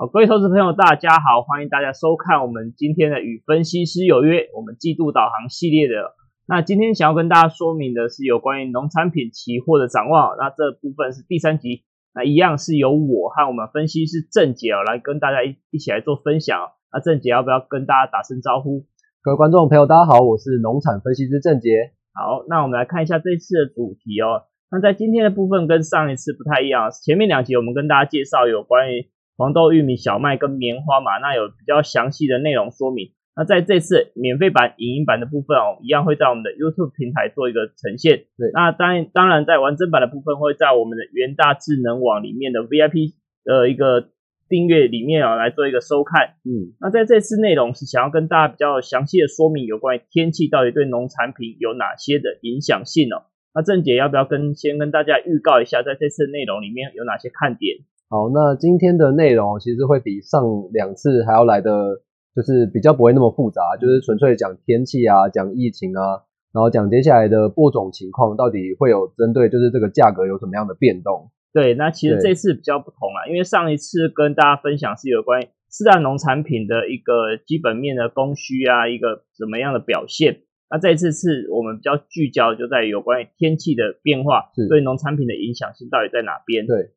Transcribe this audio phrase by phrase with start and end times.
[0.00, 6.16] 好，各位投资朋友，大家好，欢迎大家收看我们今天的与分析师有约，我们季度导航系列的。
[6.48, 10.38] 那今天想要跟大家说明的是有关于农产品期货的展望。
[10.38, 16.58] 那这部分是第三集，那一样是由我和我们分析师郑杰哦来跟大家一一起来做分享。
[16.90, 18.86] 那郑杰要不要跟大家打声招呼？
[19.20, 21.92] 各位观众朋友，大家好，我是农产分析师郑杰。
[22.14, 24.48] 好，那我们来看一下这次的主题哦。
[24.70, 33.12] 那在今天的部分跟上一次不太一样，前面两集我们跟大家介绍有关于黄豆、玉米、小麦跟棉花嘛，那有比较详细的内容说明。
[33.34, 38.26] 那在这次免费版、影音版的部分哦，一样会在我们的 YouTube 平台做一个呈现。
[38.36, 44.10] 对，那当然，当然在完整版的部分会在我们的元大智能网里面的 VIP 的一个
[44.46, 46.34] 订阅里面啊来做一个收看。
[46.44, 53.24] 嗯，那在这次内容是想要跟大家比较详细的说明有关于天气到底对农产品有哪些的影响性哦。
[53.54, 57.78] 那郑姐要不要跟先跟大家预告一下，在这次内容里面有哪些看点？
[58.10, 62.02] 好，那今天的内容其实会比上两次还要来的，
[62.34, 71.30] 就是比较不会那么复杂，就是纯粹讲天气啊，讲疫情啊，然后讲接下来的播种情况，到底会有针对就是这个价格有什么样的变动。
[71.52, 80.40] 对，那其实这次比较不同啊，因为上一次跟大家分享是有关于四大农产品的一个基本面的供需啊，一个怎么样的表现。
[80.68, 86.66] 那这一次是我们比较聚焦就在有关于天气的变化对农产品的影响性到底在哪边。
[86.66, 86.90] 对。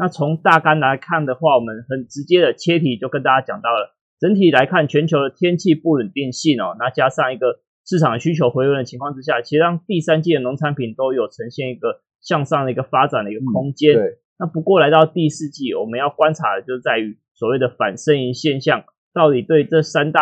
[0.00, 13.92] 那从大纲来看的话，我们很直接的切题就跟大家讲到了，整体来看全球的天气不稳定性哦，那加上一个市场需求回温的情况之下，其实让第三季的农产品都有呈现一个向上的一个发展的一个空间。
[13.92, 14.18] 对。
[14.38, 20.20] 那不过来到第四季，我们要观察的就是在于所谓的反呻吟现象，到底对这三大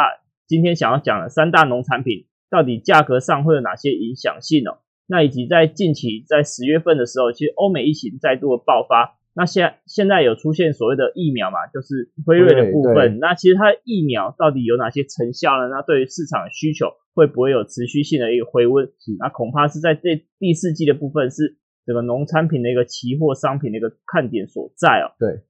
[0.49, 4.79] 今天想要讲的三大农产品，到底价格上会有哪些影响性哦？
[5.07, 9.15] 那以及在近期在十月份的时候，其实欧美疫情再度的爆发。
[9.39, 13.21] 那现现在有出现所谓的疫苗嘛，就是辉瑞的部分。
[13.21, 15.69] 那其实它疫苗到底有哪些成效呢？
[15.69, 18.91] 那对于市场的需求会不会有持续性的一个回温？
[19.21, 21.57] 那恐怕是在这第四季的部分是
[21.87, 25.15] 整个农产品的一个期货商品的一个看点所在哦。
[25.21, 25.45] 对。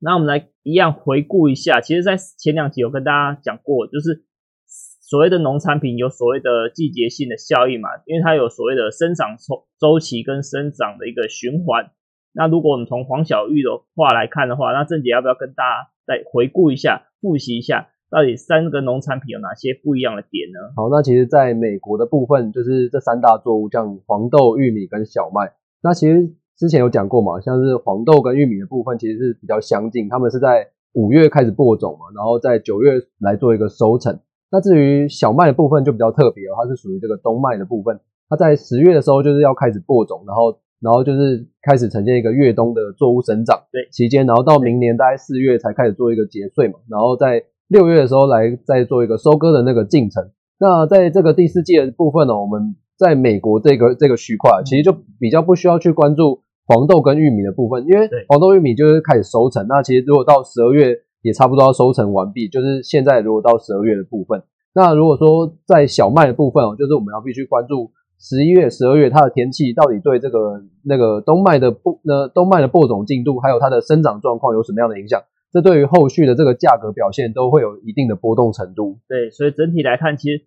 [0.00, 4.24] 那我们来一样回顾一下，其实，在前两集有跟大家讲过，就是
[4.66, 11.92] 所谓的农产品有所谓的季节性的效应嘛，因为它有所谓的生长周周期跟生长的一个循环。
[12.32, 20.72] 那如果我们从黄小玉的话来看的话，那郑姐要不要跟大家再回顾一下、复习一下，到底三个农产品有哪些不一样的点呢？
[20.76, 25.52] 好，那其实在美国的部分，就是这三大作物，像黄豆、玉米跟小麦。
[25.82, 34.20] 那其实之前有讲过嘛，像是黄豆跟玉米的部分，其实是比较相近，他们是在五月开始播种嘛，然后在九月来做一个收成。
[34.52, 37.98] 那至于小麦的部分就比较特别哦，它是属于这个冬麦的部分，
[38.28, 40.60] 它在十月的时候就是要开始播种，然后。
[40.80, 50.30] 然后就是开始呈现一个越冬的作物生长对期间，然后到明年大概四月才开始做一个结穗嘛，然后在六月的时候来再做一个收割的那个进程。
[50.58, 59.66] 那在这个第四季的部分呢，我们在美国这个这个区块，其实就比较不需要去关注黄豆跟玉米的部分，因为黄豆、玉米就是开始收成。
[59.68, 64.42] 那其实如果到十二月也差不多要收成完毕，就是现在如果到十二月的部分，
[64.74, 67.90] 那如果说在小麦的部分哦，就是我们要必须关注。
[68.20, 72.28] 十一月、十二月，它的天气到底对这个那个冬麦的播呢？
[72.28, 75.22] 冬麦的播种进度，还有它的生长状况有什么样的影响？
[75.50, 78.98] 这对于后续的这个价格表现都会有一定的波动程度。
[79.08, 80.44] 对，所以整体来看，其实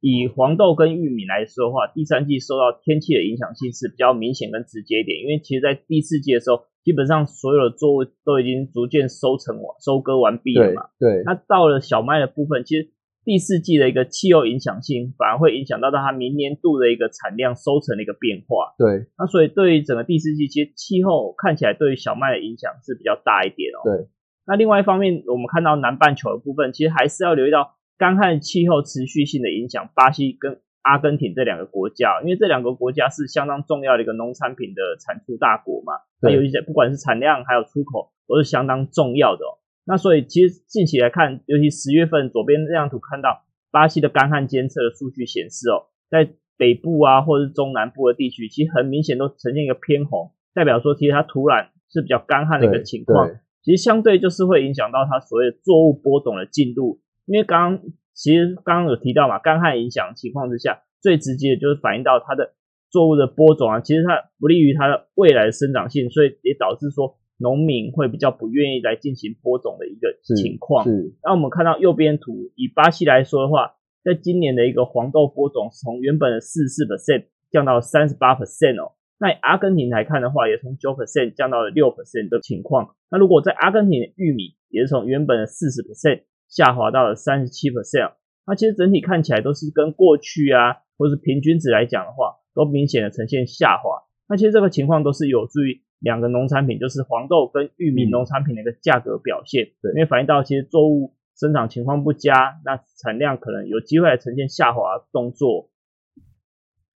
[0.00, 5.20] 以黄豆跟玉米来说的话，第三季受到天气的影响性是比较明显跟直接一点。
[5.20, 10.88] 因为其实在第四季的时候，基本上所有的作物都已经逐渐收成完、收割完毕了嘛。
[10.98, 11.20] 对。
[11.26, 12.88] 那到了小麦的部分，其实。
[13.24, 18.74] 第四季的一个气候影响性，反而会影响到到它明年度的一个产量收成的一个变化。
[18.78, 23.84] 对，那所以对于整个第四季，其实气候看起来对于小麦的影响是比较大一点哦。
[23.84, 24.08] 对，
[24.46, 35.92] 那另外一方面，我们看到南半球的部分，其实还是要留意到干旱气候持续性的影响，巴西跟阿根廷这两个国家，因为这两个国家是相当重要的一个农产品的产出大国嘛。
[36.22, 39.60] 那有一些不管是产量还有出口，都是相当重要的哦。
[39.90, 43.42] 那所以其实近期来看，尤其十月份左边这张图看到
[43.72, 53.28] 巴西的干旱监测的数据显示哦，在北部啊或者是中南部的地区，其实很明显都呈现一个偏红，代表说其实它土壤是比较干旱的一个情况。
[53.64, 57.82] 其实相对就是会影响到它所谓的作物播种的进度，因为刚刚
[58.14, 62.54] 其实刚刚有提到嘛，干旱影响情况之下，最直接的就是反映到它的
[62.92, 67.16] 作物的播种啊，其实它不利于它的未来的生长性，所以也导致说。
[67.40, 70.84] 农民会比较不愿意来进行播种的一个情况。
[70.84, 71.14] 是。
[71.24, 78.92] 那我们看到右边图，以巴西来说的话，在今年的一个黄豆播种从原本的四四 percent 降到三十八 percent 哦。
[79.18, 82.94] 那阿根廷来看的话，也从九 percent 降到了六 percent 的情况。
[83.10, 88.12] 那如果在阿根廷的玉米，也是从原本的四十 percent 下滑到了三十七 percent。
[88.46, 94.02] 那其实整体看起来都是跟过去啊，或是平均值来讲的话，都明显的呈现下滑。
[94.28, 99.70] 那其实这个情况都是有助于两个农产品，就是黄豆跟玉米农产品的一个价格表现。
[99.80, 105.70] 对，因为反映到其实作物生长情况不佳，那产量可能有机会呈现下滑动作。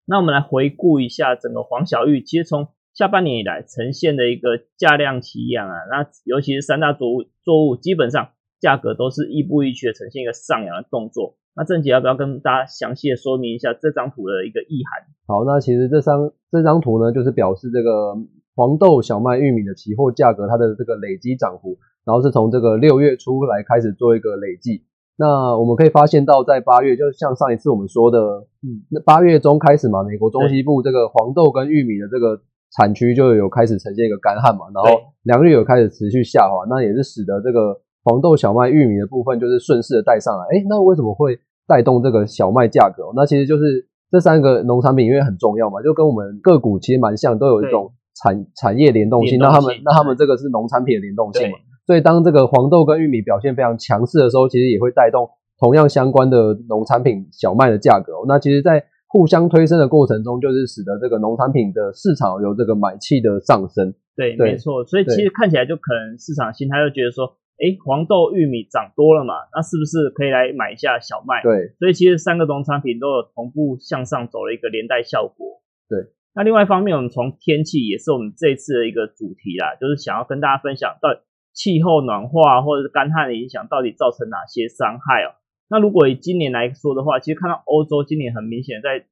[0.07, 8.31] 那我们来回顾一下整个黄小玉，其实从下半年以来呈现的一个价量齐扬啊，那尤其是三大作物作物基本上
[8.61, 11.37] 价格都是亦步亦趋的呈现一个上扬的动作。
[11.57, 15.07] 那郑杰要不要跟大家详细的说明一下这张图的一个意涵？
[15.27, 18.15] 好，那其实这张这张图呢，就是表示这个
[18.55, 24.85] 黄豆、小麦、玉米的期货价格它的这个累积涨幅，然后是从这个六月初来开始做一个累计。
[25.17, 28.19] 那我们可以发现到，在八月，就像上一次我们说的，
[28.63, 32.41] 嗯，那八月中开始嘛，美国中西部这个黄豆跟玉米的这个
[32.77, 40.45] 产区就有开始呈现一个干旱嘛，然后粮率有开始持续下滑，那也是使得这个黄豆、小麦、玉米的部分就是顺势的带上来。
[40.51, 43.05] 哎，那为什么会带动这个小麦价格？
[43.15, 49.39] 那其实就是这三个农产品因为很重要嘛，就跟我们个股其实蛮像，都有一种产产业联动性。
[49.39, 51.59] 那他们那他们这个是农产品的联动性嘛？
[51.87, 55.29] 所以，当这个黄豆跟玉米表现非常强势的时候，其实也会带动
[55.59, 58.13] 同样相关的农产品小麦的价格。
[58.27, 63.93] 那其实，在互相推升的过程中，就是使得这个农产品的市场有这个买气的上升。
[64.17, 64.83] 对，没错。
[64.87, 71.43] 所以，其实看起来就可能市场心态就觉得说，哎，黄豆、玉米涨多了嘛，那是不是可以来买一下小麦？
[71.43, 71.69] 对。
[71.79, 75.61] 所以，其实三个农产品都有同步向上走了一个连带效果。
[75.87, 76.09] 对。
[76.35, 81.09] 那另外一方面，我们从天气也是我们这次的一个主题啦，就是想要跟大家分享到。
[81.57, 85.39] 气候暖化或者是干旱的影响到底造成哪些伤害哦？
[85.69, 89.07] 那如果以今年来说的话，其实看到欧洲今年很明显在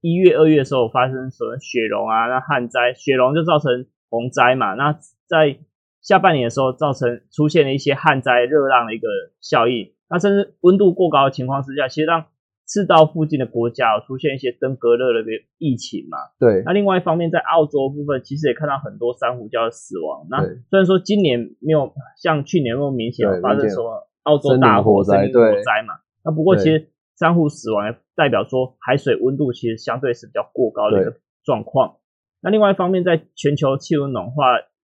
[0.00, 4.74] 一月、二月的时候发生什么雪融啊，那旱灾，雪融就造成洪灾嘛。
[4.74, 4.98] 那
[5.28, 5.56] 在
[6.00, 9.06] 下半年的时候，造成出现了一些旱灾、热浪的一个
[9.40, 9.92] 效应。
[10.10, 12.26] 那甚至温度过高的情况之下，其实让
[12.72, 15.28] 赤道附近的国家出现一些登革热的
[15.58, 16.16] 疫情嘛？
[16.40, 16.62] 对。
[16.64, 20.26] 那另外一方面，在澳洲部分，其实也看到很多珊瑚礁的死亡。
[20.30, 26.00] 那虽然说今年没有像去年那么明显发生什么澳洲大火灾、火灾嘛。
[26.24, 26.88] 那不过其实
[27.18, 31.14] 珊瑚死亡代表说海水温度其实相对是比较过高的一个
[31.44, 31.98] 状况。
[32.40, 34.44] 那另外一方面，在全球气温暖化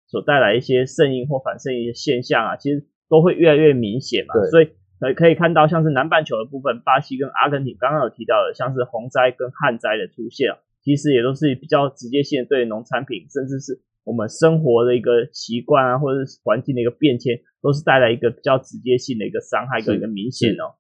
[0.06, 4.40] 所带来一些圣应或反圣婴的现象啊，其实都会越来越明显嘛。
[4.48, 4.68] 所以。
[5.02, 20.78] 可可以看到，像是南半球的部分，巴西跟阿根廷刚刚有提到的，像是洪灾跟旱灾的出现，其实也都是比较直接性对农产品，甚至是我们生活的一个习惯啊，或者是环境的一个变迁，都是带来一个比较直接性的一个伤害跟一个明显哦。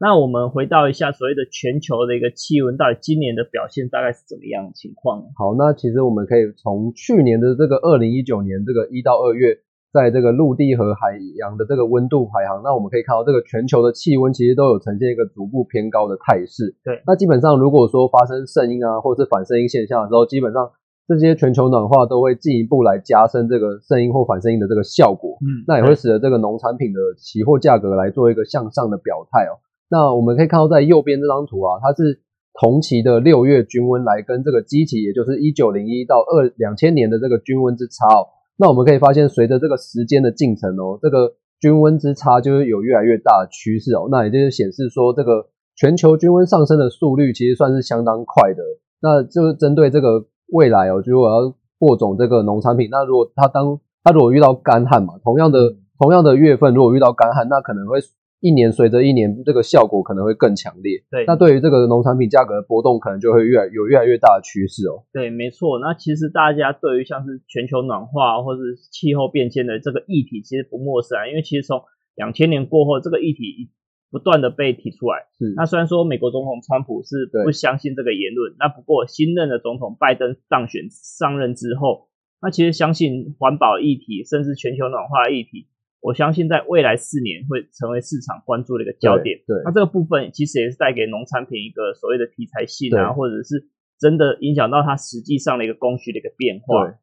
[0.00, 5.20] 那我们回到一下所谓的全球的一个气温，到底今年的表现大概是怎么样的情况？
[5.36, 9.60] 好，那其实我们可以从去年的这个二零一九年这个一到二月。
[9.96, 16.76] 在这个陆地和海洋的这个温度排行，那我们可以看到这个全球的气温其实都有呈现一个逐步偏高的态势。
[16.84, 20.68] 对，那基本上如果说发生圣婴啊，或者是反圣婴现象的时候，基本上
[21.08, 25.38] 这些全球暖化都会进一步来加深这个圣婴或反圣婴的这个效果。
[25.40, 29.56] 嗯，那也会使得这个农产品的期货价格来做一个向上的表态哦。
[29.88, 32.20] 那我们可以看到在右边这张图啊，它是
[32.60, 38.35] 同期的六月均温来跟这个基期，也就是一九零一到二两千年的这个均温之差哦。
[38.56, 44.08] 那我们可以发现，随着这个时间的进程哦，这个均温之差就是有越来越大的趋势哦。
[44.10, 48.62] 那也就是显示说，这个全球均温上升的速率其实算是相当快的。
[49.00, 57.98] 那就是针对这个未来哦，就我要播种这个农产品，那如果它当它如果遇到干旱嘛，同样的同样的月份，如果遇到干旱，那可能会。
[58.40, 61.02] 一年随着一年，这个效果可能会更强烈。
[61.10, 65.04] 对，那对于这个农产品价格的波动，可能就会越来有越来越大的趋势哦。
[65.12, 65.78] 对，没错。
[65.78, 71.26] 那其实大家对于像是全球暖化或是气候变迁的这个议题，其实不陌生啊。
[71.26, 71.80] 因为其实从
[72.14, 73.70] 两千年过后，这个议题
[74.10, 75.24] 不断的被提出来。
[75.38, 75.54] 是。
[75.56, 82.08] 那虽然说美国总统川普是不相信这个言论，那不过新任的总统拜登当选上任之后，
[82.42, 85.68] 那其实相信环保议题，甚至全球暖化议题。
[86.06, 89.42] 我相信在未来四年会成为市场关注的一个焦点。
[89.44, 93.66] 对，那这个部分其实也是带给农产品一个所谓的题材性啊，或者是
[93.98, 96.94] 真的影响到它实际上的一个供需的一个变化。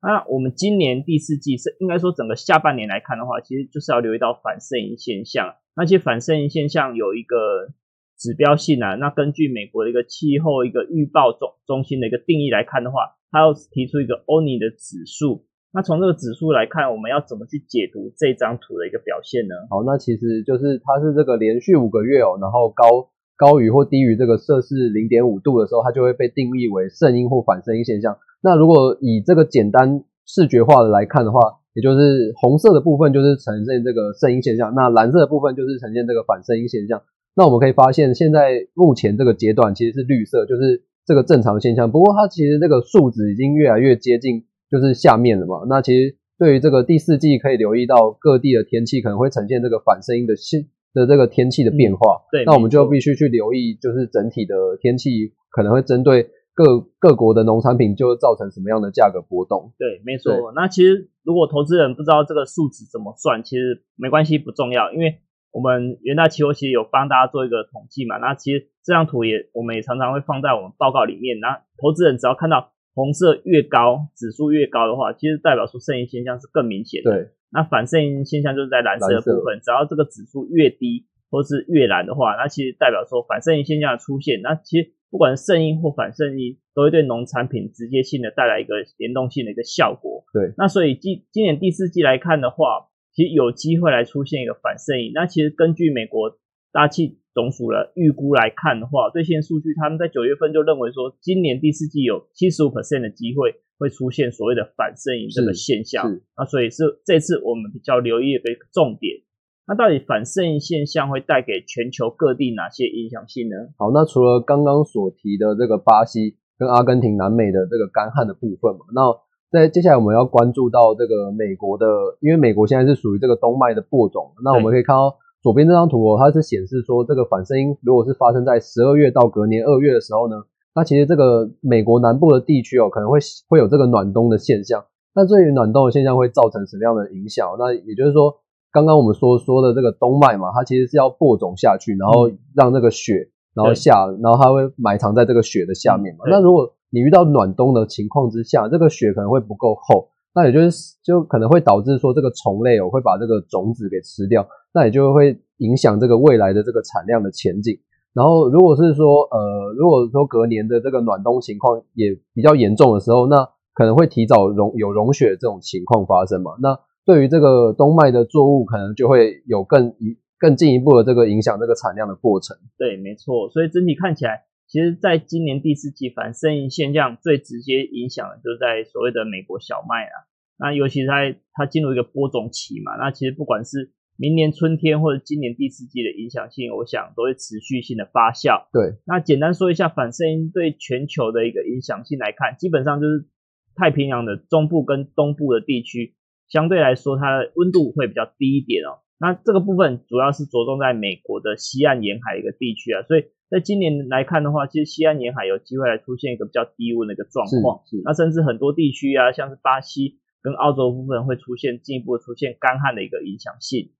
[0.00, 5.56] 那我们今年第四季是应该说整个下半年来看的话，其实就是要留意到反圣婴现象。
[5.74, 7.74] 那些反圣婴现象有一个
[8.16, 8.94] 指标性啊。
[8.94, 15.44] 那根据美国的一个气候一个预报中中心的一个定义来看的话，它要提出一个欧尼的指数。
[15.72, 19.54] 那从这个指数来看，我们要怎么去解读这张图的一个表现呢？
[19.68, 28.18] 好，那其实就是它是这个连续五个月哦，然后高高于或低于这个摄氏零点五度的时候，它就会被定义为圣婴或反圣婴现象。
[28.42, 31.40] 那如果以这个简单视觉化的来看的话，
[31.74, 37.02] 也就是红色的部分就是呈现这个圣婴现象，那蓝色的部分就是呈现这个反圣婴现象。
[37.36, 41.92] 那我们可以发现，现在目前这个阶段其实是绿色，就是这个正常现象。
[41.92, 45.64] 不过它其实这个数值已经越来越接近，就是下面的嘛。
[45.68, 52.22] 那其实对于这个第四季，可以留意到各地的天气可能会呈现这个反声音的现的这个天气的变化。
[52.30, 59.72] 对，那我们就必须去留意，就是整体的天气可能会针对各各国的农产品，就会造成什么样的价格波动。
[59.78, 60.52] 对，没错。
[60.54, 65.18] 那其实如果投资人不知道这个数值怎么算，其实没关系，不重要，因为。
[65.50, 71.40] 我们元大期货其实有帮大家做一个统计嘛，那其实这张图也我们也常常会放在我们报告里面。
[71.40, 77.12] 那投资人只要看到红色越高，指数越高的话，其实代表出剩余现象是更明显的。
[77.12, 84.42] 对，那反胜因现象就是在蓝色的部分，只要这个指数越低或是越蓝的话，那其实代表说反胜因现象的出现。
[84.42, 90.24] 那其实不管是胜因或反胜因，都会对农产品直接性的带来一个联动性的一个效果。
[90.32, 92.90] 对，那所以今今年第四季来看的话。
[93.14, 95.10] 其实有机会来出现一个反胜影。
[95.12, 96.38] 那其实根据美国
[96.72, 106.20] 大气总署的预估来看的话，最新数据他们在九月份就认为说，今年第四季有七十五 percent 的机会会出现所谓的反胜影这个现象。
[106.36, 109.22] 那所以是这次我们比较留意的一个重点。
[109.66, 113.56] 那到底反胜影现象会带给全球各地哪些影响性呢？
[113.76, 119.12] 好，那除了刚刚所提的这个巴西跟阿根廷、南美的这个干旱的部分嘛，那
[119.50, 121.86] 在接下来我们要关注到这个美国的，
[122.20, 124.32] 因为美国现在是属于这个冬麦的播种。
[124.42, 133.18] 那我们可以看到左边这张图哦，它是显示说这个反声音如果是发生在十二月到隔年二月的时候呢，那其实这个美国南部的地区哦，可能会
[133.48, 134.84] 会有这个暖冬的现象。
[135.14, 137.56] 那对于暖冬的现象会造成什么样的影响？
[137.58, 138.36] 那也就是说，
[138.70, 146.24] 刚刚我们说说的这个冬麦嘛，它其实是要播种下去，然后让那个雪然后下，然后它会埋藏在这个雪的下面嘛。
[146.28, 157.78] 那如果你遇到暖冬的情况之下，这个雪可能会不够厚，那也就是就可能会导致说这个虫类哦会把这个种子给吃掉，那也就会影响这个未来的这个产量的前景。
[158.14, 166.52] 然后如果是说呃如果说隔年的这个暖冬情况也比较严重的时候，那可能会提早融有融雪这种情况发生嘛。
[166.60, 172.56] 那对于这个冬麦的作物，可能就会有更一更进一步的这个影响这个产量的过程。
[172.76, 173.48] 对，没错。
[173.50, 174.44] 所以整体看起来。
[174.68, 180.28] 其实，在今年第四季反生音现象最直接影响的，就是在所谓的美国小麦啊。
[180.58, 188.68] 那尤其是在它进入一个播种期嘛，那其实不管是明年春天或者今年第四季的影响性，我想都会持续性的发酵。
[188.70, 193.26] 对，那简单说一下反声音对全球的一个影响性来看，基本上就是
[193.74, 196.14] 太平洋的中部跟东部的地区，
[196.50, 199.00] 相对来说它的温度会比较低一点哦。
[199.18, 203.24] 那这个部分主要是着重在美国的西岸沿海一个地区啊，所以。
[203.50, 213.92] 在今年来看的话，其实西安沿海有机会来出现一个比较低温的一个状况，那甚至很多地区啊，像是巴西跟澳洲部分会出现进一步出现干旱的一个影响性。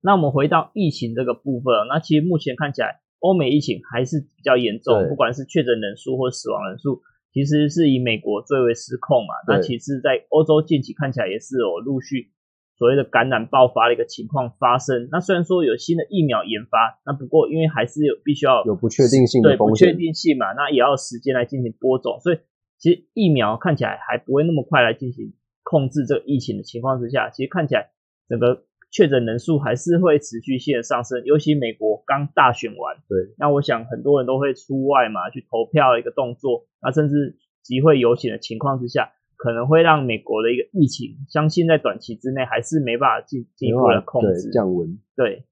[0.00, 7.02] 那我们回到疫情这个部分，那其实目前看起来欧美疫情还是比较严重，不管是确诊人数或死亡人数，
[7.32, 9.34] 其实是以美国最为失控嘛。
[9.46, 12.32] 那其实，在欧洲近期看起来也是有陆续。
[12.80, 22.38] 所谓的感染爆发的一个情况发生，那虽然说有新的疫苗研发，那不过因为还是有必须要有不确定性的对不确定性嘛，那也要时间来进行播种，所以
[22.78, 27.90] 其实疫苗看起来还不会那么快来进行控制这个疫情的情况之下，其实看起来
[28.30, 39.12] 整个确诊人数还是会持续性的上升，尤其美国刚大选完，对，那我想很多人都会出外嘛去投票一个动作，那甚至集会游行的情况之下。
[39.42, 44.98] 可能会让美国的一个疫情，相信在短期之内还是没办法进进一步的控制降温。
[45.16, 45.46] 对，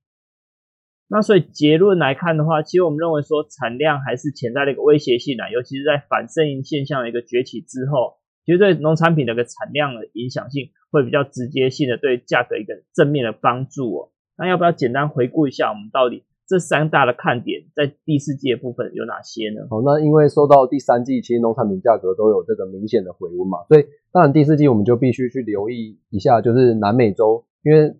[1.08, 14.12] 那所以结论来看的话，其实我们认为说产量还是潜在的一个威胁性啊，尤其是在反声音现象的一个崛起之后，其实对农产品的一个产量的影响性会比较直接性的对价格一个正面的帮助哦。
[14.36, 16.24] 那要不要简单回顾一下我们到底？
[16.48, 19.68] 这三大的看点在第四季的部分有哪些呢？
[19.68, 27.94] 好，那因为受到第三季其实农产品价格都有这个明显的回温嘛，所以当然第四季我们就必须去留意一下，就是南美洲，因为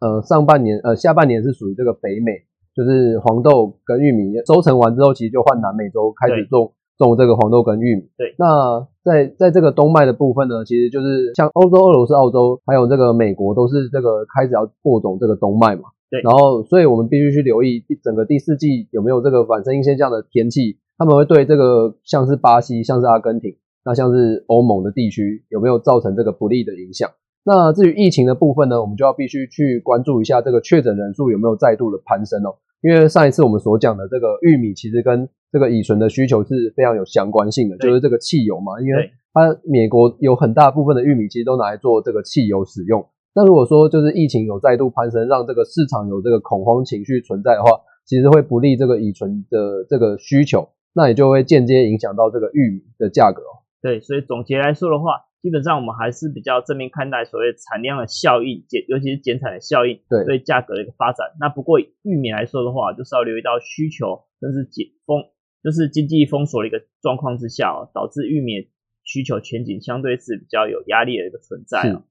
[0.00, 2.44] 呃上半年呃下半年是属于这个北美，
[2.76, 8.02] 就是黄豆跟玉米收成完之后，其实就换南美洲开始种种这个黄豆跟玉米。
[8.18, 15.84] 对，那在在这个冬麦的部分呢，其实就是像欧洲、俄罗斯、澳洲还有这个美国都是这个开始要播种这个冬麦嘛。
[16.10, 27.10] 对，然后，所以我们必须去留意整个第四季有没有这个反声音现象的天气，他们会对这个像是巴西、像是阿根廷、那像是欧盟的地区有没有造成这个不利的影响？
[27.44, 32.56] 那至于疫情的部分呢，我们就要必须去关注一下这个确诊人数有没有再度的攀升哦。
[32.80, 43.04] 因为上一次我们所讲的这个玉米，其实跟这个乙醇的需求是非常有相关性的，就是这个汽油嘛，因为它美国有很大部分的玉米其实都拿来做这个汽油使用。
[43.34, 47.70] 那如果说就是疫情有再度攀升，让这个市场有这个恐慌情绪存在的话，
[48.04, 53.62] 其实会不利这个乙醇的这个需求，那也就会间接影响到这个玉米的价格哦。
[53.80, 61.28] 对，所以总结来说的话，基本上我们还是比较正面看待所谓产量的效应，减尤其是减产的效应对对价格的一个发展。
[61.38, 65.22] 那不过玉米来说的话，就是要留意到需求，甚至解封，
[65.62, 68.66] 就是经济封锁的一个状况之下哦，导致玉米
[69.04, 72.02] 需求前景相对是比较有压力的一个存在哦。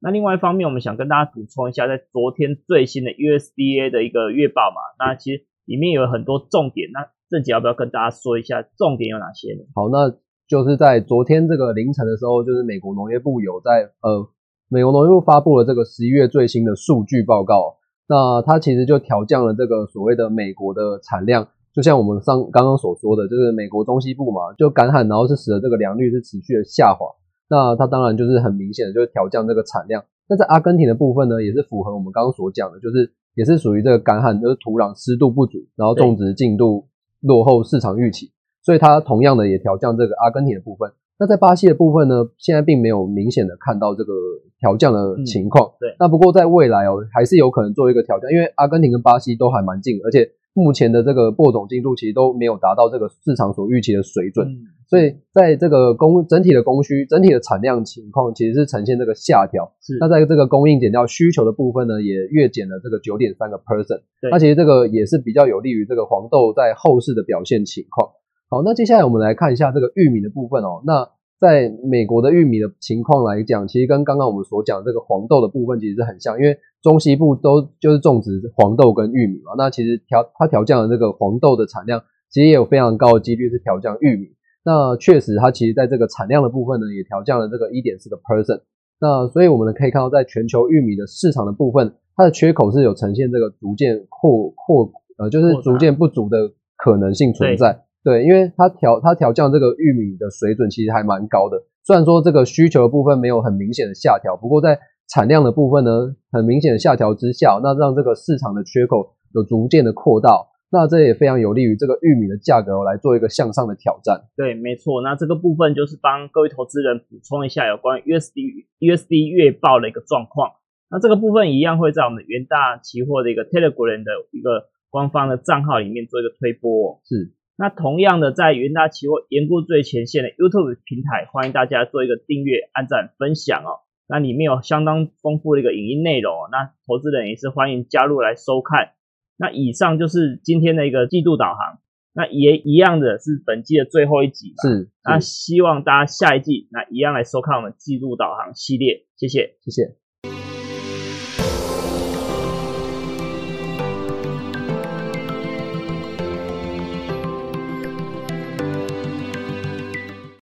[0.00, 9.64] 那另外一方面，我们想跟大家补充一下，在昨天最新的 USDA 的一个月报嘛，那其实里面有很多重点，那郑姐要不要跟大家说一下重点有哪些呢？
[9.74, 10.08] 好，那
[10.46, 14.28] 就是在昨天这个凌晨的时候，就是美国农业部有在呃，
[14.70, 17.76] 美国农业部发布了这个十一月最新的数据报告。
[18.08, 27.04] 那它其实就调降了这个所谓的美国的产量，就像我们上刚刚所说的，就是美国中西部嘛，就干旱，然后是使得这个良率是持续的下滑。
[27.50, 30.04] 那它当然就是很明显的，就是调降这个产量。
[30.28, 36.86] 那在阿根廷的部分呢，也是符合我们刚刚所讲的，就是也是属于这个干旱，就是土壤湿度不足，然后种植进度
[37.20, 38.30] 落后市场预期。
[38.60, 40.92] 所以它同样的也调降这个阿根廷的部分。
[41.18, 44.12] 那在巴西的部分呢，现在并没有明显的看到这个
[44.60, 45.72] 调降的情况。
[45.80, 54.46] 对那不过在未来哦，还是有可能做一个调降，因为阿根廷跟巴西都还蛮近，而且目前的这个播种进度其实都没有达到这个市场所预期的水准。
[54.48, 59.72] 嗯，所以在这个供整体的供需、整体的产量情况，其实是呈现这个下调。
[59.80, 64.02] 是那在这个供应减掉需求的部分呢，也月减了这个九点三个 percent。
[64.20, 68.10] 对那其实这个也是比较有利于这个黄豆在后市的表现情况。
[68.50, 70.82] 好，那接下来我们来看一下这个玉米的部分哦。
[70.84, 71.08] 那
[71.40, 79.52] 在美国的玉米的情况来讲，其实跟刚刚我们所讲这个黄豆的部分其实是很像，因为中西部都就是种植黄豆跟玉米嘛。
[79.56, 84.26] 那其实调它调降的这个黄豆的产量，其实也有非常高的几率是调降玉米。
[84.64, 88.62] 那确实，它其实在这个产量的部分呢，也调降了这个一点四个 percent。
[89.00, 97.84] 那所以我们可以看到，在全球玉米的市场的部分，它的缺口是有呈现这个逐渐扩扩呃，就是逐渐不足的可能性存在。
[98.08, 104.78] 对，因为它调它调降这个玉米的水准其实还蛮高的，虽然说这个需求的部分没有很明显的下调，不过在
[105.12, 110.40] 产量的部分呢，很明显的下调之下，那让这个市场的缺口有逐渐的扩大，
[110.72, 114.24] 那这也非常有利于这个玉米的价格来做一个向上的挑战。
[114.34, 115.02] 对，没错。
[115.02, 120.52] 那这个部分就是帮各位投资人补充一下有关 USD USD 月报的一个状况。
[120.90, 127.00] 那这个部分一样会在我们元大期货的一个 Telegram 的一个官方的账号里面做一个推播、哦。
[127.04, 133.82] 是，那同样的，在元大期货研估最前线的 YouTube 平台，欢迎大家做一个订阅、按赞、分享哦。
[134.06, 138.92] 那里面有相当丰富的一个影音内容哦，那投资人也是欢迎加入来收看。
[139.36, 141.80] 那以上就是今天的一个季度导航，
[142.12, 144.70] 那也一样的是本季的最后一集嘛。
[144.70, 149.56] 是，那希望大家下一季那一样来收看我们季度导航系列，谢谢。
[149.62, 150.07] 谢谢。